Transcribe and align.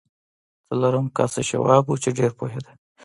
څلورم 0.67 1.07
کس 1.17 1.33
یې 1.39 1.43
شواب 1.49 1.85
و 1.87 2.01
چې 2.03 2.09
ډېر 2.17 2.31
پوهېده 2.39 2.71